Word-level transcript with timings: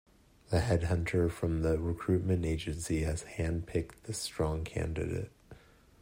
The 0.49 0.61
head 0.61 0.85
hunter 0.85 1.29
from 1.29 1.61
the 1.61 1.77
recruitment 1.77 2.43
agency 2.43 3.03
has 3.03 3.21
hand-picked 3.21 4.05
this 4.05 4.17
strong 4.17 4.63
candidate. 4.63 5.29